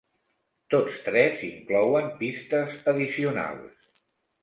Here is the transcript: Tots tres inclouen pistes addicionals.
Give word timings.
Tots 0.73 0.95
tres 1.09 1.45
inclouen 1.49 2.09
pistes 2.25 2.75
addicionals. 2.97 3.91